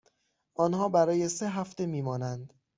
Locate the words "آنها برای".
0.55-1.29